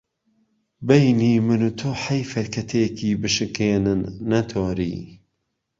[0.87, 4.95] بهینی من و تۆ حهیفه که تێکی بشکێنن، نهتۆری